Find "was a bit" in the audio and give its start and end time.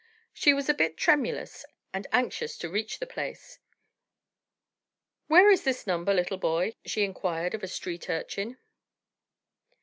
0.51-0.97